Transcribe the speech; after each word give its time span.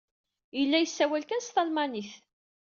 Yella 0.57 0.77
yessawal 0.79 1.23
kan 1.25 1.41
s 1.45 1.49
talmanit. 1.55 2.11